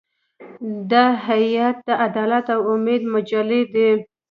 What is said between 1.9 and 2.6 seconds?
عدالت